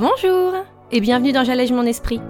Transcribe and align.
Bonjour 0.00 0.54
et 0.92 1.00
bienvenue 1.02 1.32
dans 1.32 1.44
J'allège 1.44 1.72
mon 1.72 1.84
esprit, 1.84 2.22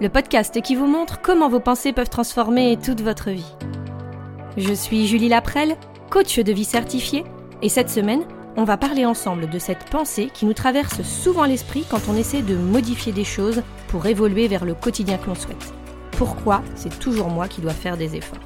le 0.00 0.08
podcast 0.08 0.62
qui 0.62 0.74
vous 0.74 0.86
montre 0.86 1.20
comment 1.20 1.50
vos 1.50 1.60
pensées 1.60 1.92
peuvent 1.92 2.08
transformer 2.08 2.78
toute 2.82 3.02
votre 3.02 3.28
vie. 3.28 3.52
Je 4.56 4.72
suis 4.72 5.06
Julie 5.06 5.28
Laprelle, 5.28 5.76
coach 6.08 6.38
de 6.38 6.52
vie 6.54 6.64
certifiée, 6.64 7.24
et 7.60 7.68
cette 7.68 7.90
semaine, 7.90 8.24
on 8.56 8.64
va 8.64 8.78
parler 8.78 9.04
ensemble 9.04 9.50
de 9.50 9.58
cette 9.58 9.90
pensée 9.90 10.30
qui 10.32 10.46
nous 10.46 10.54
traverse 10.54 11.02
souvent 11.02 11.44
l'esprit 11.44 11.84
quand 11.90 12.00
on 12.08 12.16
essaie 12.16 12.40
de 12.40 12.56
modifier 12.56 13.12
des 13.12 13.24
choses 13.24 13.62
pour 13.88 14.06
évoluer 14.06 14.48
vers 14.48 14.64
le 14.64 14.72
quotidien 14.72 15.18
que 15.18 15.26
l'on 15.26 15.34
souhaite. 15.34 15.74
Pourquoi 16.12 16.62
c'est 16.76 16.98
toujours 16.98 17.28
moi 17.28 17.46
qui 17.46 17.60
dois 17.60 17.74
faire 17.74 17.98
des 17.98 18.16
efforts? 18.16 18.40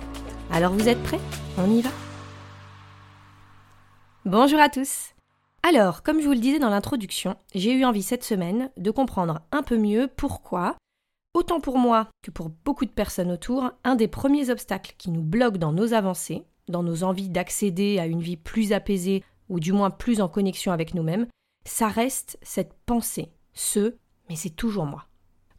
Alors 0.53 0.73
vous 0.73 0.89
êtes 0.89 1.03
prêts? 1.05 1.21
On 1.57 1.71
y 1.71 1.83
va? 1.83 1.91
Bonjour 4.25 4.59
à 4.59 4.69
tous 4.69 5.12
alors, 5.63 6.03
comme 6.03 6.21
je 6.21 6.27
vous 6.27 6.33
le 6.33 6.41
disais 6.41 6.59
dans 6.59 6.71
l'introduction, 6.71 7.37
j'ai 7.55 7.73
eu 7.73 7.85
envie 7.85 8.03
cette 8.03 8.25
semaine 8.25 8.71
de 8.77 8.91
comprendre 8.91 9.43
un 9.53 9.63
peu 9.63 9.79
mieux 9.79 10.09
pourquoi, 10.17 10.77
autant 11.35 11.61
pour 11.61 11.79
moi 11.79 12.09
que 12.23 12.33
pour 12.33 12.51
beaucoup 12.65 12.85
de 12.85 12.91
personnes 12.91 13.31
autour, 13.31 13.71
un 13.85 13.95
des 13.95 14.09
premiers 14.09 14.51
obstacles 14.51 14.95
qui 14.99 15.11
nous 15.11 15.23
bloque 15.23 15.59
dans 15.59 15.73
nos 15.73 15.95
avancées, 15.95 16.45
dans 16.69 16.83
nos 16.83 17.05
envies 17.05 17.29
d'accéder 17.29 18.01
à 18.01 18.07
une 18.07 18.21
vie 18.21 18.37
plus 18.37 18.73
apaisée 18.73 19.23
ou 19.49 19.61
du 19.61 19.73
moins 19.73 19.91
plus 19.91 20.21
en 20.21 20.29
connexion 20.29 20.73
avec 20.73 20.95
nous-mêmes, 20.95 21.27
ça 21.65 21.87
reste 21.89 22.39
cette 22.43 22.75
pensée, 22.85 23.31
ce 23.53 23.97
mais 24.29 24.37
c'est 24.37 24.51
toujours 24.51 24.87
moi. 24.87 25.07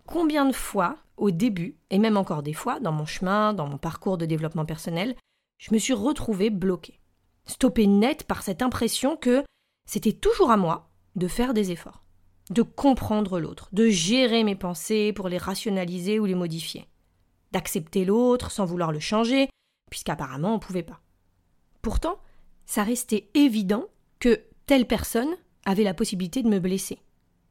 Combien 0.06 0.46
de 0.46 0.54
fois, 0.54 0.98
au 1.16 1.32
début, 1.32 1.78
et 1.92 2.00
même 2.00 2.18
encore 2.18 2.44
des 2.44 2.54
fois, 2.54 2.80
dans 2.80 2.92
mon 2.92 3.06
chemin, 3.06 3.54
dans 3.54 3.68
mon 3.68 3.78
parcours 3.78 4.18
de 4.18 4.26
développement 4.26 4.66
personnel, 4.66 5.16
je 5.60 5.74
me 5.74 5.80
suis 5.80 5.94
retrouvée 5.94 6.50
bloquée, 6.50 7.00
stoppée 7.46 7.88
net 7.88 8.24
par 8.24 8.42
cette 8.42 8.62
impression 8.62 9.16
que 9.16 9.44
c'était 9.86 10.14
toujours 10.14 10.52
à 10.52 10.58
moi 10.58 10.90
de 11.16 11.28
faire 11.28 11.54
des 11.54 11.72
efforts, 11.72 12.04
de 12.50 12.62
comprendre 12.62 13.40
l'autre, 13.40 13.70
de 13.72 13.90
gérer 13.90 14.44
mes 14.44 14.56
pensées 14.56 15.14
pour 15.14 15.30
les 15.30 15.38
rationaliser 15.38 16.20
ou 16.20 16.26
les 16.26 16.36
modifier, 16.36 16.88
d'accepter 17.52 18.06
l'autre 18.06 18.52
sans 18.52 18.66
vouloir 18.66 18.92
le 18.92 19.00
changer, 19.00 19.50
puisqu'apparemment 19.90 20.52
on 20.52 20.56
ne 20.56 20.60
pouvait 20.60 20.84
pas. 20.84 21.02
Pourtant, 21.82 22.20
ça 22.66 22.84
restait 22.84 23.30
évident 23.34 23.86
que 24.20 24.42
telle 24.66 24.88
personne 24.88 25.36
avait 25.66 25.84
la 25.84 25.94
possibilité 25.94 26.42
de 26.44 26.50
me 26.50 26.60
blesser. 26.60 27.00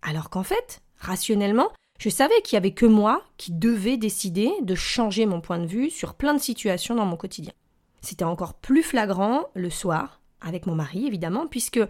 Alors 0.01 0.31
qu'en 0.31 0.43
fait, 0.43 0.83
rationnellement, 0.99 1.71
je 1.99 2.09
savais 2.09 2.41
qu'il 2.43 2.57
n'y 2.57 2.65
avait 2.65 2.75
que 2.75 2.87
moi 2.87 3.23
qui 3.37 3.53
devais 3.53 3.97
décider 3.97 4.51
de 4.63 4.75
changer 4.75 5.27
mon 5.27 5.41
point 5.41 5.59
de 5.59 5.67
vue 5.67 5.91
sur 5.91 6.15
plein 6.15 6.35
de 6.35 6.41
situations 6.41 6.95
dans 6.95 7.07
mon 7.07 7.17
quotidien. 7.17 7.53
C'était 8.01 8.25
encore 8.25 8.55
plus 8.55 8.83
flagrant 8.83 9.45
le 9.55 9.71
soir, 9.71 10.21
avec 10.41 10.67
mon 10.67 10.75
mari 10.75 11.07
évidemment, 11.07 11.47
puisque 11.47 11.81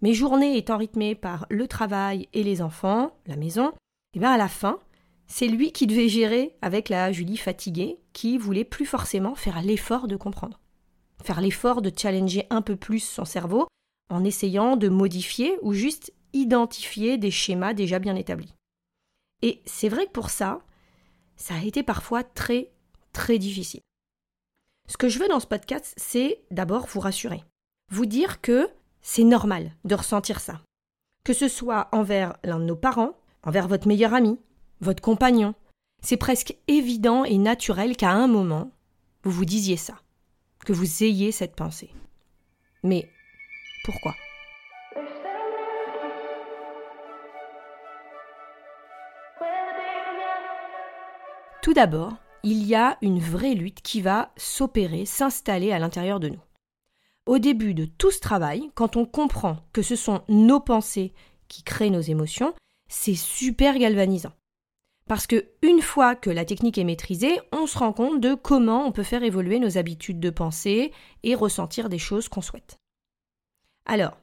mes 0.00 0.14
journées 0.14 0.56
étant 0.56 0.76
rythmées 0.76 1.14
par 1.14 1.46
le 1.50 1.66
travail 1.66 2.28
et 2.32 2.42
les 2.42 2.62
enfants, 2.62 3.16
la 3.26 3.36
maison, 3.36 3.72
et 4.14 4.18
bien 4.18 4.32
à 4.32 4.36
la 4.36 4.48
fin, 4.48 4.78
c'est 5.26 5.48
lui 5.48 5.72
qui 5.72 5.86
devait 5.86 6.08
gérer 6.08 6.56
avec 6.62 6.88
la 6.88 7.12
Julie 7.12 7.36
fatiguée 7.36 7.98
qui 8.12 8.38
voulait 8.38 8.64
plus 8.64 8.86
forcément 8.86 9.34
faire 9.34 9.60
l'effort 9.62 10.08
de 10.08 10.16
comprendre. 10.16 10.58
Faire 11.22 11.40
l'effort 11.40 11.82
de 11.82 11.92
challenger 11.94 12.46
un 12.50 12.62
peu 12.62 12.76
plus 12.76 13.00
son 13.00 13.24
cerveau 13.24 13.66
en 14.08 14.24
essayant 14.24 14.76
de 14.76 14.88
modifier 14.88 15.58
ou 15.62 15.72
juste 15.72 16.12
identifier 16.32 17.18
des 17.18 17.30
schémas 17.30 17.74
déjà 17.74 17.98
bien 17.98 18.14
établis. 18.14 18.54
Et 19.42 19.62
c'est 19.66 19.88
vrai 19.88 20.06
que 20.06 20.12
pour 20.12 20.30
ça, 20.30 20.60
ça 21.36 21.54
a 21.54 21.62
été 21.62 21.82
parfois 21.82 22.24
très, 22.24 22.70
très 23.12 23.38
difficile. 23.38 23.80
Ce 24.88 24.96
que 24.96 25.08
je 25.08 25.18
veux 25.18 25.28
dans 25.28 25.40
ce 25.40 25.46
podcast, 25.46 25.92
c'est 25.96 26.40
d'abord 26.50 26.86
vous 26.86 27.00
rassurer. 27.00 27.44
Vous 27.90 28.06
dire 28.06 28.40
que 28.40 28.68
c'est 29.02 29.24
normal 29.24 29.72
de 29.84 29.94
ressentir 29.94 30.40
ça. 30.40 30.60
Que 31.24 31.32
ce 31.32 31.48
soit 31.48 31.88
envers 31.92 32.36
l'un 32.44 32.58
de 32.58 32.64
nos 32.64 32.76
parents, 32.76 33.12
envers 33.42 33.68
votre 33.68 33.88
meilleur 33.88 34.14
ami, 34.14 34.38
votre 34.80 35.02
compagnon, 35.02 35.54
c'est 36.02 36.16
presque 36.16 36.56
évident 36.68 37.24
et 37.24 37.38
naturel 37.38 37.96
qu'à 37.96 38.10
un 38.10 38.28
moment, 38.28 38.70
vous 39.24 39.30
vous 39.30 39.44
disiez 39.44 39.76
ça, 39.76 39.94
que 40.64 40.72
vous 40.72 41.02
ayez 41.02 41.32
cette 41.32 41.56
pensée. 41.56 41.90
Mais 42.82 43.08
pourquoi? 43.84 44.14
Tout 51.62 51.74
d'abord, 51.74 52.14
il 52.44 52.64
y 52.64 52.74
a 52.74 52.96
une 53.02 53.18
vraie 53.18 53.54
lutte 53.54 53.82
qui 53.82 54.00
va 54.00 54.32
s'opérer, 54.36 55.04
s'installer 55.04 55.72
à 55.72 55.78
l'intérieur 55.78 56.20
de 56.20 56.28
nous 56.28 56.40
au 57.28 57.38
début 57.38 57.74
de 57.74 57.84
tout 57.84 58.10
ce 58.10 58.20
travail, 58.20 58.70
quand 58.74 58.96
on 58.96 59.04
comprend 59.04 59.58
que 59.74 59.82
ce 59.82 59.96
sont 59.96 60.22
nos 60.28 60.60
pensées 60.60 61.12
qui 61.46 61.62
créent 61.62 61.90
nos 61.90 62.00
émotions, 62.00 62.54
c'est 62.88 63.14
super 63.14 63.78
galvanisant. 63.78 64.32
Parce 65.06 65.26
que 65.26 65.46
une 65.60 65.82
fois 65.82 66.16
que 66.16 66.30
la 66.30 66.46
technique 66.46 66.78
est 66.78 66.84
maîtrisée, 66.84 67.38
on 67.52 67.66
se 67.66 67.76
rend 67.76 67.92
compte 67.92 68.22
de 68.22 68.34
comment 68.34 68.86
on 68.86 68.92
peut 68.92 69.02
faire 69.02 69.22
évoluer 69.22 69.58
nos 69.58 69.76
habitudes 69.76 70.20
de 70.20 70.30
pensée 70.30 70.90
et 71.22 71.34
ressentir 71.34 71.90
des 71.90 71.98
choses 71.98 72.30
qu'on 72.30 72.40
souhaite. 72.40 72.78
Alors, 73.84 74.16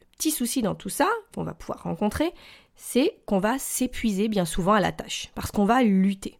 le 0.00 0.06
petit 0.16 0.30
souci 0.30 0.62
dans 0.62 0.74
tout 0.74 0.88
ça 0.88 1.10
qu'on 1.34 1.44
va 1.44 1.52
pouvoir 1.52 1.82
rencontrer, 1.82 2.32
c'est 2.76 3.20
qu'on 3.26 3.40
va 3.40 3.58
s'épuiser 3.58 4.28
bien 4.28 4.46
souvent 4.46 4.72
à 4.72 4.80
la 4.80 4.92
tâche, 4.92 5.30
parce 5.34 5.50
qu'on 5.50 5.66
va 5.66 5.82
lutter. 5.82 6.38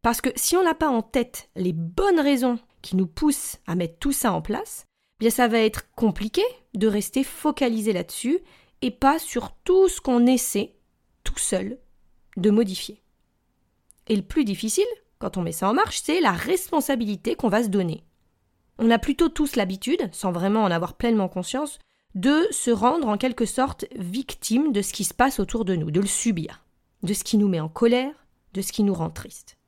Parce 0.00 0.20
que 0.20 0.30
si 0.36 0.56
on 0.56 0.62
n'a 0.62 0.74
pas 0.74 0.88
en 0.88 1.02
tête 1.02 1.50
les 1.56 1.72
bonnes 1.72 2.20
raisons 2.20 2.60
qui 2.82 2.94
nous 2.94 3.08
poussent 3.08 3.58
à 3.66 3.74
mettre 3.74 3.98
tout 3.98 4.12
ça 4.12 4.32
en 4.32 4.42
place, 4.42 4.87
bien 5.20 5.30
ça 5.30 5.48
va 5.48 5.58
être 5.58 5.90
compliqué 5.94 6.42
de 6.74 6.86
rester 6.86 7.24
focalisé 7.24 7.92
là-dessus 7.92 8.40
et 8.82 8.90
pas 8.90 9.18
sur 9.18 9.52
tout 9.64 9.88
ce 9.88 10.00
qu'on 10.00 10.26
essaie, 10.26 10.76
tout 11.24 11.38
seul, 11.38 11.78
de 12.36 12.50
modifier. 12.50 13.02
Et 14.06 14.16
le 14.16 14.22
plus 14.22 14.44
difficile, 14.44 14.86
quand 15.18 15.36
on 15.36 15.42
met 15.42 15.52
ça 15.52 15.68
en 15.68 15.74
marche, 15.74 16.00
c'est 16.02 16.20
la 16.20 16.32
responsabilité 16.32 17.34
qu'on 17.34 17.48
va 17.48 17.62
se 17.62 17.68
donner. 17.68 18.04
On 18.78 18.90
a 18.90 18.98
plutôt 18.98 19.28
tous 19.28 19.56
l'habitude, 19.56 20.08
sans 20.12 20.30
vraiment 20.30 20.62
en 20.62 20.70
avoir 20.70 20.94
pleinement 20.94 21.28
conscience, 21.28 21.78
de 22.14 22.46
se 22.50 22.70
rendre 22.70 23.08
en 23.08 23.18
quelque 23.18 23.44
sorte 23.44 23.84
victime 23.96 24.72
de 24.72 24.82
ce 24.82 24.92
qui 24.92 25.04
se 25.04 25.14
passe 25.14 25.40
autour 25.40 25.64
de 25.64 25.74
nous, 25.74 25.90
de 25.90 26.00
le 26.00 26.06
subir, 26.06 26.64
de 27.02 27.12
ce 27.12 27.24
qui 27.24 27.36
nous 27.36 27.48
met 27.48 27.60
en 27.60 27.68
colère, 27.68 28.14
de 28.54 28.62
ce 28.62 28.72
qui 28.72 28.82
nous 28.84 28.94
rend 28.94 29.10
triste. 29.10 29.58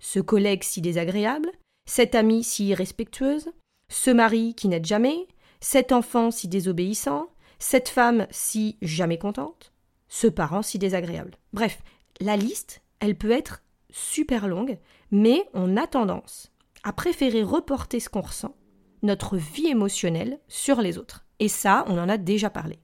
Ce 0.00 0.18
collègue 0.18 0.64
si 0.64 0.80
désagréable, 0.80 1.50
cette 1.84 2.14
amie 2.14 2.42
si 2.42 2.68
irrespectueuse, 2.68 3.50
ce 3.88 4.10
mari 4.10 4.54
qui 4.54 4.68
n'aide 4.68 4.86
jamais, 4.86 5.26
cet 5.60 5.92
enfant 5.92 6.30
si 6.30 6.48
désobéissant, 6.48 7.28
cette 7.58 7.88
femme 7.88 8.26
si 8.30 8.76
jamais 8.82 9.18
contente, 9.18 9.72
ce 10.08 10.26
parent 10.26 10.62
si 10.62 10.78
désagréable. 10.78 11.36
Bref, 11.52 11.82
la 12.20 12.36
liste, 12.36 12.82
elle 13.00 13.16
peut 13.16 13.30
être 13.30 13.62
super 13.90 14.48
longue, 14.48 14.78
mais 15.10 15.48
on 15.54 15.76
a 15.76 15.86
tendance 15.86 16.52
à 16.82 16.92
préférer 16.92 17.42
reporter 17.42 18.00
ce 18.00 18.08
qu'on 18.08 18.20
ressent, 18.20 18.54
notre 19.02 19.36
vie 19.36 19.68
émotionnelle, 19.68 20.40
sur 20.48 20.80
les 20.80 20.98
autres. 20.98 21.26
Et 21.38 21.48
ça, 21.48 21.84
on 21.88 21.98
en 21.98 22.08
a 22.08 22.16
déjà 22.16 22.50
parlé. 22.50 22.78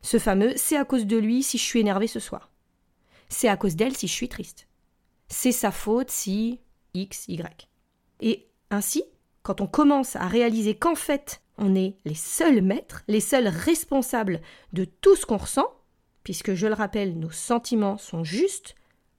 Ce 0.00 0.18
fameux 0.18 0.52
c'est 0.56 0.76
à 0.76 0.84
cause 0.84 1.06
de 1.06 1.16
lui 1.16 1.42
si 1.42 1.58
je 1.58 1.62
suis 1.62 1.80
énervé 1.80 2.06
ce 2.06 2.20
soir. 2.20 2.50
C'est 3.28 3.48
à 3.48 3.56
cause 3.56 3.76
d'elle 3.76 3.96
si 3.96 4.08
je 4.08 4.12
suis 4.12 4.28
triste. 4.28 4.68
C'est 5.28 5.52
sa 5.52 5.70
faute 5.70 6.10
si 6.10 6.60
X, 6.94 7.26
Y. 7.28 7.68
Et 8.20 8.48
ainsi, 8.70 9.04
quand 9.42 9.60
on 9.60 9.66
commence 9.66 10.16
à 10.16 10.26
réaliser 10.26 10.74
qu'en 10.74 10.94
fait, 10.94 11.42
on 11.58 11.74
est 11.74 11.96
les 12.04 12.14
seuls 12.14 12.62
maîtres, 12.62 13.02
les 13.08 13.20
seuls 13.20 13.48
responsables 13.48 14.40
de 14.72 14.84
tout 14.84 15.16
ce 15.16 15.26
qu'on 15.26 15.36
ressent, 15.36 15.72
puisque 16.24 16.54
je 16.54 16.66
le 16.66 16.74
rappelle, 16.74 17.18
nos 17.18 17.30
sentiments 17.30 17.98
sont 17.98 18.24
juste 18.24 18.74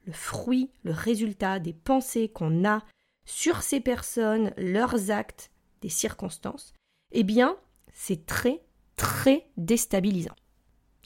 le 0.05 0.13
fruit, 0.13 0.69
le 0.83 0.91
résultat 0.91 1.59
des 1.59 1.73
pensées 1.73 2.29
qu'on 2.29 2.65
a 2.65 2.83
sur 3.25 3.61
ces 3.61 3.79
personnes, 3.79 4.53
leurs 4.57 5.11
actes, 5.11 5.51
des 5.81 5.89
circonstances, 5.89 6.73
eh 7.11 7.23
bien, 7.23 7.57
c'est 7.93 8.25
très, 8.25 8.61
très 8.95 9.47
déstabilisant. 9.57 10.35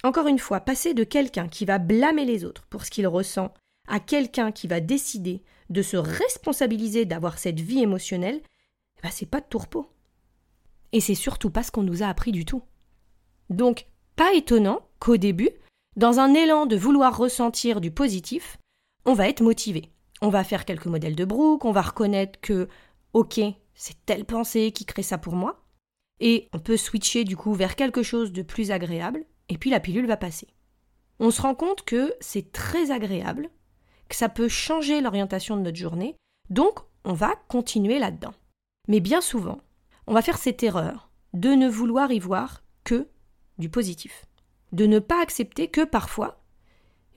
Encore 0.03 0.27
une 0.27 0.39
fois, 0.39 0.59
passer 0.61 0.93
de 0.93 1.03
quelqu'un 1.03 1.47
qui 1.47 1.65
va 1.65 1.79
blâmer 1.79 2.25
les 2.25 2.45
autres 2.45 2.65
pour 2.69 2.85
ce 2.85 2.91
qu'il 2.91 3.07
ressent 3.07 3.53
à 3.87 3.99
quelqu'un 3.99 4.51
qui 4.51 4.67
va 4.67 4.79
décider 4.79 5.43
de 5.69 5.81
se 5.81 5.97
responsabiliser 5.97 7.05
d'avoir 7.05 7.37
cette 7.37 7.59
vie 7.59 7.81
émotionnelle, 7.81 8.41
ben, 9.03 9.09
c'est 9.11 9.25
pas 9.25 9.41
de 9.41 9.45
tourpeau. 9.45 9.91
Et 10.91 11.01
c'est 11.01 11.15
surtout 11.15 11.49
pas 11.49 11.63
ce 11.63 11.71
qu'on 11.71 11.83
nous 11.83 12.03
a 12.03 12.07
appris 12.07 12.31
du 12.31 12.45
tout. 12.45 12.63
Donc, 13.49 13.87
pas 14.15 14.33
étonnant 14.33 14.81
qu'au 14.99 15.17
début, 15.17 15.51
dans 15.95 16.19
un 16.19 16.33
élan 16.33 16.65
de 16.65 16.75
vouloir 16.77 17.17
ressentir 17.17 17.81
du 17.81 17.91
positif, 17.91 18.57
on 19.05 19.13
va 19.13 19.29
être 19.29 19.41
motivé. 19.41 19.91
On 20.21 20.29
va 20.29 20.43
faire 20.43 20.65
quelques 20.65 20.87
modèles 20.87 21.15
de 21.15 21.25
Brooke, 21.25 21.65
on 21.65 21.71
va 21.71 21.81
reconnaître 21.81 22.39
que, 22.41 22.67
ok, 23.13 23.39
c'est 23.73 24.05
telle 24.05 24.25
pensée 24.25 24.71
qui 24.71 24.85
crée 24.85 25.03
ça 25.03 25.17
pour 25.17 25.35
moi, 25.35 25.63
et 26.19 26.49
on 26.53 26.59
peut 26.59 26.77
switcher 26.77 27.23
du 27.23 27.37
coup 27.37 27.53
vers 27.53 27.75
quelque 27.75 28.03
chose 28.03 28.31
de 28.31 28.41
plus 28.41 28.71
agréable, 28.71 29.25
et 29.49 29.57
puis 29.57 29.69
la 29.69 29.79
pilule 29.79 30.07
va 30.07 30.17
passer. 30.17 30.47
On 31.19 31.31
se 31.31 31.41
rend 31.41 31.55
compte 31.55 31.83
que 31.83 32.15
c'est 32.19 32.51
très 32.51 32.91
agréable, 32.91 33.49
que 34.09 34.15
ça 34.15 34.29
peut 34.29 34.47
changer 34.47 35.01
l'orientation 35.01 35.55
de 35.57 35.61
notre 35.61 35.77
journée, 35.77 36.15
donc 36.49 36.79
on 37.03 37.13
va 37.13 37.35
continuer 37.47 37.99
là-dedans. 37.99 38.33
Mais 38.87 39.01
bien 39.01 39.19
souvent, 39.19 39.59
on 40.07 40.13
va 40.13 40.21
faire 40.21 40.37
cette 40.37 40.63
erreur 40.63 41.09
de 41.33 41.49
ne 41.49 41.67
vouloir 41.67 42.11
y 42.11 42.19
voir 42.19 42.63
que 42.85 43.07
du 43.57 43.69
positif, 43.69 44.25
de 44.71 44.85
ne 44.85 44.99
pas 44.99 45.21
accepter 45.21 45.67
que 45.67 45.83
parfois, 45.83 46.41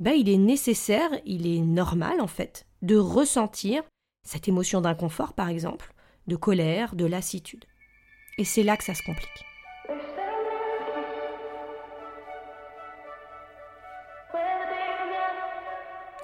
ben, 0.00 0.12
il 0.12 0.28
est 0.28 0.38
nécessaire, 0.38 1.10
il 1.24 1.46
est 1.46 1.60
normal 1.60 2.20
en 2.20 2.26
fait, 2.26 2.66
de 2.82 2.96
ressentir 2.96 3.82
cette 4.26 4.48
émotion 4.48 4.80
d'inconfort 4.80 5.34
par 5.34 5.48
exemple, 5.48 5.94
de 6.26 6.34
colère, 6.34 6.96
de 6.96 7.04
lassitude. 7.06 7.64
Et 8.38 8.44
c'est 8.44 8.62
là 8.64 8.76
que 8.76 8.84
ça 8.84 8.94
se 8.94 9.02
complique. 9.02 9.28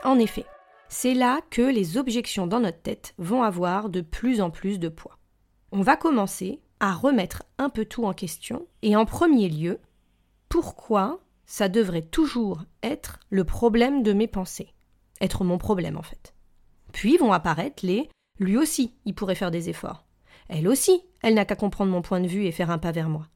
En 0.02 0.18
effet, 0.18 0.46
c'est 0.88 1.14
là 1.14 1.40
que 1.50 1.62
les 1.62 1.98
objections 1.98 2.46
dans 2.46 2.60
notre 2.60 2.80
tête 2.80 3.14
vont 3.18 3.42
avoir 3.42 3.90
de 3.90 4.00
plus 4.00 4.40
en 4.40 4.50
plus 4.50 4.78
de 4.78 4.88
poids. 4.88 5.18
On 5.78 5.82
va 5.82 5.98
commencer 5.98 6.62
à 6.80 6.94
remettre 6.94 7.42
un 7.58 7.68
peu 7.68 7.84
tout 7.84 8.06
en 8.06 8.14
question 8.14 8.66
et 8.80 8.96
en 8.96 9.04
premier 9.04 9.50
lieu, 9.50 9.78
pourquoi 10.48 11.20
ça 11.44 11.68
devrait 11.68 12.00
toujours 12.00 12.64
être 12.82 13.20
le 13.28 13.44
problème 13.44 14.02
de 14.02 14.14
mes 14.14 14.26
pensées, 14.26 14.72
être 15.20 15.44
mon 15.44 15.58
problème 15.58 15.98
en 15.98 16.02
fait. 16.02 16.32
Puis 16.94 17.18
vont 17.18 17.30
apparaître 17.30 17.84
les 17.84 18.08
lui 18.38 18.56
aussi, 18.56 18.94
il 19.04 19.14
pourrait 19.14 19.34
faire 19.34 19.50
des 19.50 19.68
efforts. 19.68 20.06
Elle 20.48 20.66
aussi, 20.66 21.02
elle 21.22 21.34
n'a 21.34 21.44
qu'à 21.44 21.56
comprendre 21.56 21.92
mon 21.92 22.00
point 22.00 22.20
de 22.20 22.26
vue 22.26 22.46
et 22.46 22.52
faire 22.52 22.70
un 22.70 22.78
pas 22.78 22.92
vers 22.92 23.10
moi. 23.10 23.28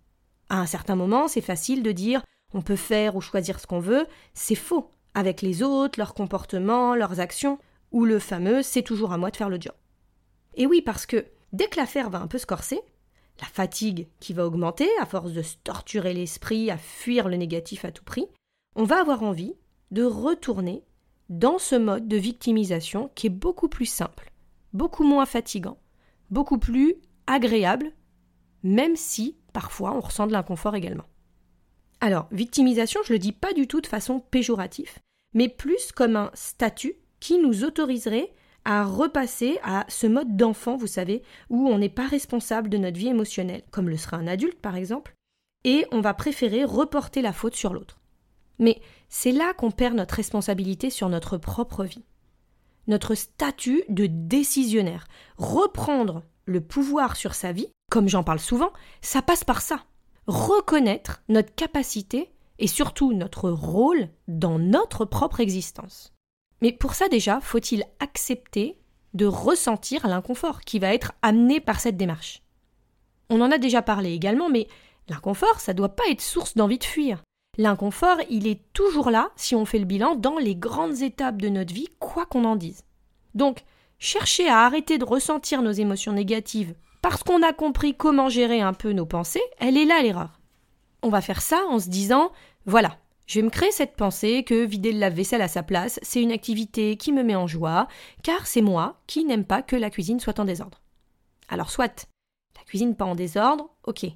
À 0.49 0.61
un 0.61 0.67
certain 0.67 0.97
moment, 0.97 1.29
c'est 1.29 1.43
facile 1.43 1.83
de 1.83 1.93
dire 1.93 2.23
on 2.55 2.63
peut 2.63 2.75
faire 2.75 3.17
ou 3.17 3.21
choisir 3.21 3.61
ce 3.61 3.67
qu'on 3.67 3.81
veut, 3.81 4.07
c'est 4.33 4.55
faux 4.55 4.91
avec 5.13 5.43
les 5.43 5.63
autres, 5.63 5.99
leurs 6.01 6.15
comportements, 6.15 6.95
leurs 6.95 7.21
actions, 7.21 7.59
ou 7.93 8.07
le 8.07 8.19
fameux 8.19 8.63
c'est 8.63 8.81
toujours 8.81 9.13
à 9.13 9.19
moi 9.19 9.31
de 9.31 9.37
faire 9.37 9.51
le 9.51 9.61
job. 9.61 9.75
Et 10.55 10.65
oui, 10.65 10.81
parce 10.81 11.05
que 11.05 11.27
dès 11.53 11.69
que 11.69 11.77
l'affaire 11.77 12.11
va 12.11 12.21
un 12.21 12.27
peu 12.27 12.39
se 12.39 12.47
corser, 12.47 12.81
la 13.41 13.47
fatigue 13.47 14.09
qui 14.21 14.33
va 14.33 14.47
augmenter 14.47 14.89
à 15.01 15.07
force 15.07 15.33
de 15.33 15.43
se 15.43 15.57
torturer 15.65 16.13
l'esprit, 16.13 16.71
à 16.71 16.77
fuir 16.77 17.29
le 17.29 17.37
négatif 17.37 17.85
à 17.85 17.93
tout 17.93 18.05
prix, 18.05 18.27
on 18.77 18.85
va 18.85 19.01
avoir 19.01 19.23
envie 19.23 19.55
de 19.91 20.05
retourner 20.05 20.85
dans 21.29 21.59
ce 21.59 21.77
mode 21.77 22.09
de 22.09 22.17
victimisation 22.17 23.11
qui 23.15 23.29
est 23.29 23.31
beaucoup 23.31 23.69
plus 23.69 23.87
simple, 23.87 24.33
beaucoup 24.73 25.05
moins 25.05 25.27
fatigant, 25.27 25.79
beaucoup 26.31 26.59
plus 26.59 26.97
agréable, 27.27 27.93
même 28.63 28.97
si 28.97 29.37
parfois 29.53 29.93
on 29.97 30.01
ressent 30.01 30.27
de 30.27 30.33
l'inconfort 30.33 30.75
également. 30.75 31.07
Alors, 32.01 32.29
victimisation, 32.33 33.01
je 33.05 33.13
le 33.13 33.19
dis 33.19 33.33
pas 33.33 33.53
du 33.53 33.67
tout 33.67 33.81
de 33.81 33.87
façon 33.87 34.21
péjorative, 34.21 34.99
mais 35.35 35.49
plus 35.49 35.93
comme 35.93 36.17
un 36.17 36.31
statut 36.35 36.95
qui 37.21 37.39
nous 37.39 37.65
autoriserait 37.65 38.33
à 38.65 38.85
repasser 38.85 39.59
à 39.63 39.85
ce 39.89 40.07
mode 40.07 40.37
d'enfant, 40.37 40.77
vous 40.77 40.87
savez, 40.87 41.23
où 41.49 41.69
on 41.69 41.79
n'est 41.79 41.89
pas 41.89 42.07
responsable 42.07 42.69
de 42.69 42.79
notre 42.79 42.99
vie 42.99 43.09
émotionnelle, 43.09 43.63
comme 43.71 43.89
le 43.89 43.97
serait 43.97 44.17
un 44.17 44.27
adulte 44.27 44.61
par 44.61 44.77
exemple, 44.77 45.15
et 45.65 45.87
on 45.93 46.01
va 46.01 46.15
préférer 46.15 46.65
reporter 46.65 47.23
la 47.23 47.33
faute 47.33 47.55
sur 47.55 47.73
l'autre. 47.73 48.01
Mais 48.59 48.81
c'est 49.09 49.33
là 49.33 49.53
qu'on 49.55 49.71
perd 49.71 49.95
notre 49.95 50.15
responsabilité 50.15 50.91
sur 50.91 51.09
notre 51.09 51.39
propre 51.39 51.85
vie. 51.85 52.05
Notre 52.87 53.15
statut 53.15 53.83
de 53.89 54.07
décisionnaire. 54.07 55.07
Reprendre 55.37 56.23
le 56.45 56.61
pouvoir 56.61 57.17
sur 57.17 57.35
sa 57.35 57.53
vie, 57.53 57.69
comme 57.91 58.09
j'en 58.09 58.25
parle 58.25 58.41
souvent, 58.41 58.73
ça 59.01 59.23
passe 59.23 59.45
par 59.45 59.61
ça 59.61 59.85
reconnaître 60.31 61.23
notre 61.29 61.55
capacité 61.55 62.33
et 62.59 62.67
surtout 62.67 63.13
notre 63.13 63.51
rôle 63.51 64.09
dans 64.29 64.59
notre 64.59 65.05
propre 65.05 65.41
existence. 65.41 66.15
Mais 66.61 66.73
pour 66.73 66.95
ça 66.95 67.09
déjà, 67.09 67.41
faut-il 67.41 67.85
accepter 68.01 68.79
de 69.15 69.27
ressentir 69.27 70.07
l'inconfort 70.07 70.61
qui 70.61 70.79
va 70.79 70.95
être 70.95 71.13
amené 71.23 71.61
par 71.61 71.81
cette 71.81 71.97
démarche? 71.97 72.43
On 73.29 73.41
en 73.41 73.51
a 73.51 73.59
déjà 73.59 73.83
parlé 73.83 74.13
également, 74.13 74.49
mais 74.49 74.69
l'inconfort, 75.09 75.61
ça 75.61 75.73
ne 75.73 75.79
doit 75.79 75.97
pas 75.97 76.09
être 76.11 76.21
source 76.21 76.57
d'envie 76.57 76.79
de 76.79 76.85
fuir. 76.85 77.23
L'inconfort, 77.59 78.19
il 78.29 78.47
est 78.47 78.61
toujours 78.73 79.11
là 79.11 79.31
si 79.37 79.55
on 79.55 79.65
fait 79.65 79.79
le 79.79 79.85
bilan 79.85 80.15
dans 80.15 80.39
les 80.39 80.55
grandes 80.55 81.03
étapes 81.03 81.41
de 81.41 81.49
notre 81.49 81.75
vie, 81.75 81.89
quoi 81.99 82.27
qu'on 82.27 82.45
en 82.45 82.57
dise. 82.57 82.85
Donc, 83.35 83.65
chercher 83.99 84.49
à 84.49 84.61
arrêter 84.61 84.99
de 84.99 85.05
ressentir 85.05 85.63
nos 85.63 85.73
émotions 85.73 86.13
négatives 86.13 86.75
parce 87.03 87.23
qu'on 87.23 87.43
a 87.43 87.53
compris 87.53 87.95
comment 87.95 88.29
gérer 88.29 88.61
un 88.61 88.73
peu 88.73 88.93
nos 88.93 89.07
pensées, 89.07 89.43
elle 89.59 89.77
est 89.77 89.85
là 89.85 90.03
l'erreur. 90.03 90.41
On 91.03 91.09
va 91.09 91.21
faire 91.21 91.41
ça 91.41 91.65
en 91.69 91.79
se 91.79 91.89
disant 91.89 92.31
voilà, 92.67 92.99
je 93.31 93.39
vais 93.39 93.45
me 93.45 93.51
créer 93.51 93.71
cette 93.71 93.95
pensée 93.95 94.43
que 94.43 94.65
vider 94.65 94.93
le 94.93 94.99
lave-vaisselle 94.99 95.41
à 95.41 95.47
sa 95.47 95.63
place, 95.63 96.01
c'est 96.03 96.21
une 96.21 96.33
activité 96.33 96.97
qui 96.97 97.13
me 97.13 97.23
met 97.23 97.37
en 97.37 97.47
joie, 97.47 97.87
car 98.25 98.49
c'est 98.49 98.61
moi 98.61 99.01
qui 99.07 99.25
n'aime 99.25 99.45
pas 99.45 99.63
que 99.63 99.77
la 99.77 99.89
cuisine 99.89 100.19
soit 100.19 100.41
en 100.41 100.45
désordre. 100.45 100.81
Alors 101.49 101.71
soit, 101.71 102.09
la 102.57 102.65
cuisine 102.65 102.97
pas 102.97 103.05
en 103.05 103.15
désordre, 103.15 103.71
ok. 103.85 104.07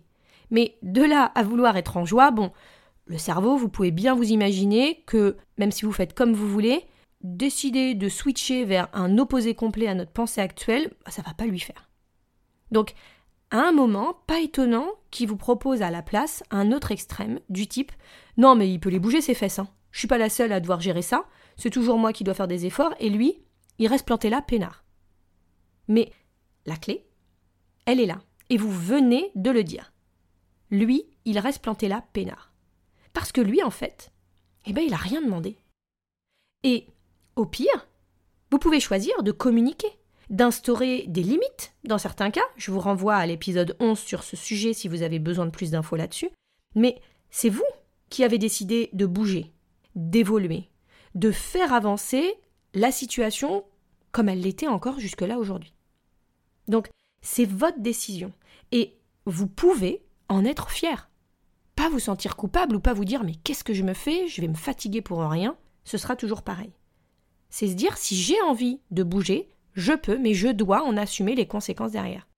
Mais 0.50 0.78
de 0.82 1.02
là 1.02 1.30
à 1.36 1.44
vouloir 1.44 1.76
être 1.76 1.96
en 1.96 2.04
joie, 2.04 2.32
bon, 2.32 2.50
le 3.06 3.16
cerveau, 3.16 3.56
vous 3.56 3.68
pouvez 3.68 3.92
bien 3.92 4.16
vous 4.16 4.32
imaginer 4.32 5.04
que, 5.06 5.36
même 5.58 5.70
si 5.70 5.84
vous 5.84 5.92
faites 5.92 6.14
comme 6.14 6.32
vous 6.32 6.50
voulez, 6.50 6.84
décider 7.20 7.94
de 7.94 8.08
switcher 8.08 8.64
vers 8.64 8.88
un 8.94 9.16
opposé 9.18 9.54
complet 9.54 9.86
à 9.86 9.94
notre 9.94 10.10
pensée 10.10 10.40
actuelle, 10.40 10.90
bah, 11.04 11.12
ça 11.12 11.22
va 11.22 11.34
pas 11.34 11.46
lui 11.46 11.60
faire. 11.60 11.88
Donc, 12.72 12.94
à 13.52 13.58
un 13.58 13.70
moment, 13.70 14.16
pas 14.26 14.40
étonnant 14.40 14.88
qu'il 15.12 15.28
vous 15.28 15.36
propose 15.36 15.82
à 15.82 15.92
la 15.92 16.02
place 16.02 16.42
un 16.50 16.72
autre 16.72 16.90
extrême, 16.90 17.38
du 17.48 17.68
type 17.68 17.92
Non, 18.36 18.54
mais 18.54 18.70
il 18.70 18.80
peut 18.80 18.90
les 18.90 18.98
bouger 18.98 19.20
ses 19.20 19.34
fesses, 19.34 19.58
hein. 19.58 19.68
Je 19.90 20.00
suis 20.00 20.08
pas 20.08 20.18
la 20.18 20.28
seule 20.28 20.52
à 20.52 20.58
devoir 20.58 20.80
gérer 20.80 21.02
ça, 21.02 21.24
c'est 21.56 21.70
toujours 21.70 21.98
moi 21.98 22.12
qui 22.12 22.24
dois 22.24 22.34
faire 22.34 22.48
des 22.48 22.66
efforts, 22.66 22.94
et 22.98 23.10
lui, 23.10 23.44
il 23.78 23.86
reste 23.86 24.06
planté 24.06 24.28
là, 24.28 24.42
peinard. 24.42 24.84
Mais 25.86 26.10
la 26.66 26.76
clé, 26.76 27.06
elle 27.86 28.00
est 28.00 28.06
là, 28.06 28.20
et 28.50 28.56
vous 28.56 28.72
venez 28.72 29.30
de 29.36 29.50
le 29.50 29.62
dire. 29.62 29.92
Lui, 30.70 31.04
il 31.24 31.38
reste 31.38 31.62
planté 31.62 31.86
là, 31.86 32.04
peinard. 32.12 32.52
Parce 33.12 33.30
que 33.30 33.40
lui, 33.40 33.62
en 33.62 33.70
fait, 33.70 34.10
eh 34.66 34.72
ben, 34.72 34.82
il 34.82 34.94
a 34.94 34.98
rien 34.98 35.22
demandé. 35.22 35.58
Et, 36.64 36.86
au 37.36 37.46
pire, 37.46 37.88
vous 38.50 38.58
pouvez 38.58 38.80
choisir 38.80 39.22
de 39.22 39.32
communiquer 39.32 39.88
d'instaurer 40.30 41.04
des 41.06 41.22
limites 41.22 41.74
dans 41.84 41.98
certains 41.98 42.30
cas. 42.30 42.44
Je 42.56 42.70
vous 42.70 42.80
renvoie 42.80 43.14
à 43.14 43.26
l'épisode 43.26 43.76
11 43.78 43.98
sur 43.98 44.22
ce 44.22 44.36
sujet 44.36 44.72
si 44.72 44.88
vous 44.88 45.02
avez 45.02 45.18
besoin 45.18 45.46
de 45.46 45.50
plus 45.50 45.70
d'infos 45.70 45.96
là-dessus. 45.96 46.30
Mais 46.74 47.00
c'est 47.30 47.50
vous 47.50 47.62
qui 48.10 48.24
avez 48.24 48.38
décidé 48.38 48.90
de 48.92 49.06
bouger, 49.06 49.52
d'évoluer, 49.94 50.68
de 51.14 51.30
faire 51.30 51.72
avancer 51.72 52.34
la 52.74 52.90
situation 52.92 53.64
comme 54.12 54.28
elle 54.28 54.40
l'était 54.40 54.68
encore 54.68 55.00
jusque-là 55.00 55.38
aujourd'hui. 55.38 55.74
Donc, 56.68 56.88
c'est 57.20 57.44
votre 57.44 57.80
décision. 57.80 58.32
Et 58.72 58.96
vous 59.26 59.46
pouvez 59.46 60.04
en 60.28 60.44
être 60.44 60.70
fier. 60.70 61.10
Pas 61.76 61.88
vous 61.88 61.98
sentir 61.98 62.36
coupable 62.36 62.76
ou 62.76 62.80
pas 62.80 62.94
vous 62.94 63.04
dire 63.04 63.24
mais 63.24 63.34
qu'est-ce 63.42 63.64
que 63.64 63.74
je 63.74 63.82
me 63.82 63.94
fais? 63.94 64.28
Je 64.28 64.40
vais 64.40 64.48
me 64.48 64.54
fatiguer 64.54 65.02
pour 65.02 65.20
rien. 65.20 65.56
Ce 65.84 65.98
sera 65.98 66.16
toujours 66.16 66.42
pareil. 66.42 66.72
C'est 67.50 67.68
se 67.68 67.74
dire 67.74 67.96
si 67.96 68.16
j'ai 68.16 68.40
envie 68.42 68.80
de 68.90 69.02
bouger, 69.02 69.48
je 69.74 69.92
peux, 69.92 70.18
mais 70.18 70.34
je 70.34 70.48
dois 70.48 70.82
en 70.82 70.96
assumer 70.96 71.34
les 71.34 71.46
conséquences 71.46 71.92
derrière. 71.92 72.28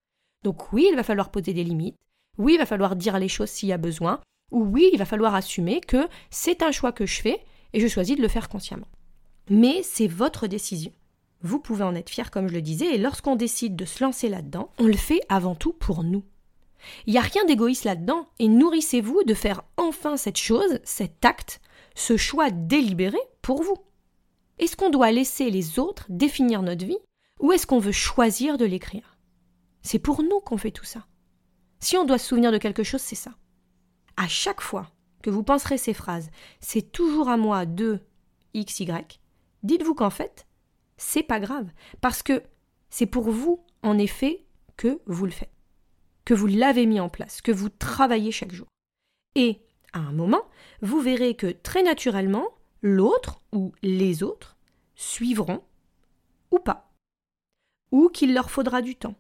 Donc 0.43 0.73
oui, 0.73 0.87
il 0.91 0.97
va 0.97 1.03
falloir 1.03 1.31
poser 1.31 1.53
des 1.53 1.65
limites. 1.65 1.97
Oui, 2.39 2.55
il 2.55 2.59
va 2.59 2.67
falloir 2.67 2.97
dire 2.97 3.19
les 3.19 3.29
choses 3.29 3.51
s'il 3.51 3.69
y 3.69 3.73
a 3.73 3.79
besoin. 3.79 4.21
Ou 4.51 4.63
oui, 4.63 4.91
il 4.93 4.99
va 4.99 5.05
falloir 5.05 5.35
assumer 5.35 5.81
que 5.81 6.09
c'est 6.31 6.63
un 6.63 6.73
choix 6.73 6.93
que 6.93 7.07
je 7.07 7.21
fais 7.21 7.41
et 7.73 7.81
je 7.81 7.89
choisis 7.89 8.17
de 8.17 8.23
le 8.23 8.29
faire 8.29 8.49
consciemment. 8.49 8.89
Mais 9.51 9.83
c'est 9.83 10.07
votre 10.07 10.47
décision. 10.47 10.93
Vous 11.43 11.59
pouvez 11.59 11.85
en 11.85 11.95
être 11.95 12.11
fier, 12.11 12.31
comme 12.31 12.49
je 12.49 12.55
le 12.55 12.63
disais, 12.63 12.95
et 12.95 12.99
lorsqu'on 12.99 13.37
décide 13.37 13.77
de 13.77 13.85
se 13.85 14.03
lancer 14.03 14.29
là-dedans, 14.29 14.71
on 14.79 14.87
le 14.87 14.97
fait 14.97 15.21
avant 15.29 15.55
tout 15.55 15.73
pour 15.73 16.03
nous. 16.03 16.25
Il 17.07 17.13
n'y 17.13 17.19
a 17.19 17.23
rien 17.23 17.45
d'égoïste 17.45 17.85
là-dedans, 17.85 18.27
et 18.39 18.49
nourrissez-vous 18.49 19.25
de 19.25 19.35
faire 19.35 19.63
enfin 19.77 20.17
cette 20.17 20.39
chose, 20.39 20.81
cet 20.85 21.25
acte, 21.25 21.61
ce 21.95 22.17
choix 22.17 22.51
délibéré 22.51 23.19
pour 23.43 23.63
vous. 23.63 23.77
Est-ce 24.59 24.77
qu'on 24.77 24.91
doit 24.91 25.13
laisser 25.13 25.51
les 25.51 25.79
autres 25.79 26.07
définir 26.09 26.63
notre 26.63 26.87
vie 26.87 26.99
ou 27.41 27.53
est-ce 27.53 27.67
qu'on 27.67 27.79
veut 27.79 27.93
choisir 27.93 28.57
de 28.57 28.65
l'écrire? 28.65 29.19
C'est 29.83 29.99
pour 29.99 30.23
nous 30.23 30.41
qu'on 30.41 30.57
fait 30.57 30.71
tout 30.71 30.85
ça. 30.85 31.07
Si 31.79 31.97
on 31.97 32.05
doit 32.05 32.19
se 32.19 32.29
souvenir 32.29 32.51
de 32.51 32.59
quelque 32.59 32.83
chose, 32.83 33.03
c'est 33.03 33.15
ça. 33.15 33.33
À 34.17 34.29
chaque 34.29 34.61
fois 34.61 34.91
que 35.23 35.31
vous 35.31 35.43
penserez 35.43 35.79
ces 35.79 35.95
phrases, 35.95 36.31
c'est 36.61 36.93
toujours 36.93 37.29
à 37.29 37.37
moi 37.37 37.67
de 37.67 38.01
X, 38.55 38.81
Y, 38.81 39.21
dites-vous 39.63 39.95
qu'en 39.95 40.11
fait, 40.11 40.47
c'est 40.97 41.23
pas 41.23 41.41
grave, 41.41 41.71
parce 42.01 42.23
que 42.23 42.43
c'est 42.91 43.07
pour 43.07 43.31
vous, 43.31 43.65
en 43.83 43.99
effet, 43.99 44.45
que 44.77 45.01
vous 45.07 45.27
le 45.27 45.33
faites, 45.33 45.53
que 46.25 46.35
vous 46.35 46.47
l'avez 46.47 46.87
mis 46.87 47.01
en 47.01 47.09
place, 47.09 47.41
que 47.43 47.53
vous 47.53 47.69
travaillez 47.69 48.33
chaque 48.33 48.53
jour. 48.53 48.69
Et 49.35 49.61
à 49.93 49.99
un 49.99 50.13
moment, 50.13 50.43
vous 50.83 51.01
verrez 51.01 51.35
que 51.35 51.49
très 51.49 51.83
naturellement, 51.83 52.47
l'autre 52.83 53.41
ou 53.53 53.73
les 53.83 54.23
autres 54.23 54.57
suivront 54.95 55.63
ou 56.51 56.59
pas 56.59 56.87
ou 57.93 58.09
qu'il 58.09 58.35
leur 58.35 58.51
faudra 58.51 58.83
du 58.83 58.97
temps, 58.97 59.15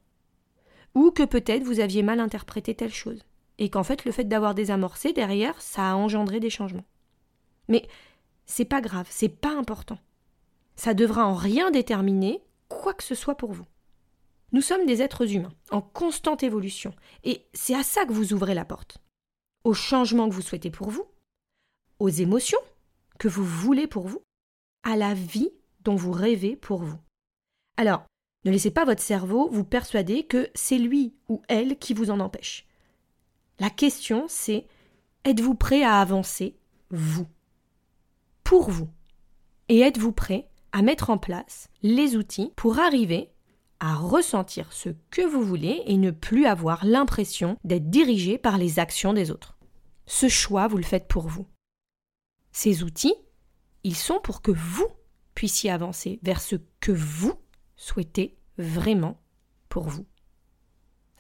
ou 0.94 1.10
que 1.10 1.22
peut-être 1.22 1.62
vous 1.62 1.80
aviez 1.80 2.02
mal 2.02 2.20
interprété 2.20 2.74
telle 2.74 2.92
chose, 2.92 3.24
et 3.58 3.70
qu'en 3.70 3.82
fait 3.82 4.04
le 4.04 4.12
fait 4.12 4.24
d'avoir 4.24 4.54
désamorcé 4.54 5.12
derrière, 5.12 5.60
ça 5.60 5.92
a 5.92 5.94
engendré 5.94 6.40
des 6.40 6.50
changements. 6.50 6.84
Mais 7.68 7.88
c'est 8.44 8.64
pas 8.64 8.80
grave, 8.80 9.06
c'est 9.10 9.28
pas 9.28 9.56
important. 9.56 9.98
Ça 10.76 10.94
devra 10.94 11.26
en 11.26 11.34
rien 11.34 11.70
déterminer 11.70 12.42
quoi 12.68 12.94
que 12.94 13.02
ce 13.02 13.14
soit 13.14 13.36
pour 13.36 13.52
vous. 13.52 13.66
Nous 14.52 14.60
sommes 14.60 14.86
des 14.86 15.02
êtres 15.02 15.34
humains, 15.34 15.52
en 15.70 15.80
constante 15.80 16.42
évolution, 16.42 16.94
et 17.24 17.46
c'est 17.52 17.74
à 17.74 17.82
ça 17.82 18.04
que 18.04 18.12
vous 18.12 18.32
ouvrez 18.32 18.54
la 18.54 18.64
porte. 18.64 18.98
Aux 19.64 19.74
changements 19.74 20.28
que 20.28 20.34
vous 20.34 20.42
souhaitez 20.42 20.70
pour 20.70 20.90
vous, 20.90 21.06
aux 21.98 22.08
émotions 22.08 22.60
que 23.18 23.28
vous 23.28 23.44
voulez 23.44 23.86
pour 23.86 24.06
vous, 24.06 24.22
à 24.84 24.96
la 24.96 25.14
vie 25.14 25.50
dont 25.80 25.96
vous 25.96 26.12
rêvez 26.12 26.54
pour 26.54 26.82
vous. 26.82 26.98
Alors, 27.76 28.04
ne 28.44 28.50
laissez 28.50 28.70
pas 28.70 28.84
votre 28.84 29.02
cerveau 29.02 29.48
vous 29.50 29.64
persuader 29.64 30.24
que 30.24 30.48
c'est 30.54 30.78
lui 30.78 31.16
ou 31.28 31.42
elle 31.48 31.78
qui 31.78 31.94
vous 31.94 32.10
en 32.10 32.20
empêche. 32.20 32.65
La 33.58 33.70
question, 33.70 34.26
c'est 34.28 34.66
êtes-vous 35.24 35.54
prêt 35.54 35.82
à 35.82 36.00
avancer, 36.00 36.58
vous? 36.90 37.26
Pour 38.44 38.70
vous. 38.70 38.90
Et 39.68 39.80
êtes-vous 39.80 40.12
prêt 40.12 40.48
à 40.72 40.82
mettre 40.82 41.10
en 41.10 41.18
place 41.18 41.68
les 41.82 42.16
outils 42.16 42.52
pour 42.54 42.78
arriver 42.78 43.32
à 43.80 43.94
ressentir 43.94 44.72
ce 44.72 44.90
que 45.10 45.26
vous 45.26 45.42
voulez 45.42 45.82
et 45.86 45.96
ne 45.96 46.10
plus 46.10 46.46
avoir 46.46 46.84
l'impression 46.84 47.56
d'être 47.64 47.90
dirigé 47.90 48.38
par 48.38 48.58
les 48.58 48.78
actions 48.78 49.12
des 49.12 49.30
autres? 49.30 49.56
Ce 50.06 50.28
choix, 50.28 50.68
vous 50.68 50.76
le 50.76 50.82
faites 50.82 51.08
pour 51.08 51.26
vous. 51.26 51.46
Ces 52.52 52.82
outils, 52.82 53.14
ils 53.84 53.96
sont 53.96 54.20
pour 54.20 54.42
que 54.42 54.52
vous 54.52 54.88
puissiez 55.34 55.70
avancer 55.70 56.18
vers 56.22 56.40
ce 56.40 56.56
que 56.80 56.92
vous 56.92 57.34
souhaitez 57.76 58.38
vraiment 58.58 59.20
pour 59.68 59.88
vous. 59.88 60.06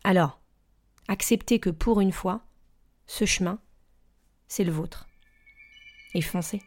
Alors, 0.04 0.40
acceptez 1.08 1.58
que 1.58 1.70
pour 1.70 2.00
une 2.00 2.12
fois, 2.12 2.42
ce 3.06 3.24
chemin, 3.24 3.58
c'est 4.48 4.64
le 4.64 4.72
vôtre. 4.72 5.06
Et 6.14 6.22
foncez. 6.22 6.62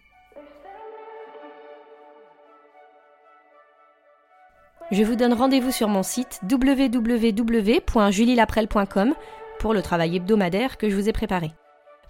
Je 4.92 5.04
vous 5.04 5.16
donne 5.16 5.34
rendez-vous 5.34 5.72
sur 5.72 5.88
mon 5.88 6.02
site 6.02 6.42
www.julielaprel.com 6.50 9.14
pour 9.60 9.76
le 9.76 9.84
travail 9.84 10.16
hebdomadaire 10.16 10.78
que 10.78 10.90
je 10.90 10.96
vous 10.96 11.10
ai 11.10 11.14
préparé. 11.14 11.52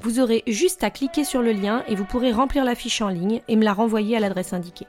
Vous 0.02 0.22
aurez 0.22 0.44
juste 0.48 0.82
à 0.86 0.90
cliquer 0.90 1.26
sur 1.26 1.42
le 1.42 1.52
lien 1.52 1.84
et 1.90 1.96
vous 1.96 2.06
pourrez 2.06 2.32
remplir 2.32 2.64
la 2.64 2.76
fiche 2.76 3.02
en 3.02 3.10
ligne 3.10 3.42
et 3.50 3.58
me 3.58 3.66
la 3.66 3.74
renvoyer 3.74 4.16
à 4.16 4.22
l'adresse 4.22 4.54
indiquée. 4.54 4.88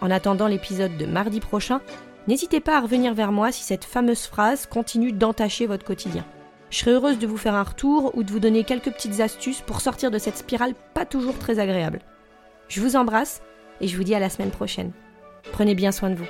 En 0.00 0.10
attendant 0.10 0.46
l'épisode 0.46 0.96
de 0.96 1.04
mardi 1.04 1.40
prochain, 1.40 1.82
n'hésitez 2.26 2.60
pas 2.60 2.78
à 2.78 2.80
revenir 2.80 3.12
vers 3.12 3.32
moi 3.32 3.52
si 3.52 3.62
cette 3.62 3.84
fameuse 3.84 4.26
phrase 4.26 4.64
continue 4.64 5.12
d'entacher 5.12 5.66
votre 5.66 5.84
quotidien. 5.84 6.24
Je 6.70 6.78
serai 6.78 6.92
heureuse 6.92 7.18
de 7.18 7.26
vous 7.26 7.36
faire 7.36 7.54
un 7.54 7.62
retour 7.62 8.16
ou 8.16 8.22
de 8.22 8.30
vous 8.30 8.40
donner 8.40 8.64
quelques 8.64 8.90
petites 8.90 9.20
astuces 9.20 9.60
pour 9.60 9.80
sortir 9.80 10.10
de 10.10 10.18
cette 10.18 10.38
spirale 10.38 10.74
pas 10.94 11.06
toujours 11.06 11.38
très 11.38 11.58
agréable. 11.58 12.00
Je 12.68 12.80
vous 12.80 12.96
embrasse 12.96 13.40
et 13.80 13.88
je 13.88 13.96
vous 13.96 14.04
dis 14.04 14.14
à 14.14 14.20
la 14.20 14.30
semaine 14.30 14.50
prochaine. 14.50 14.92
Prenez 15.52 15.74
bien 15.74 15.92
soin 15.92 16.10
de 16.10 16.16
vous. 16.16 16.26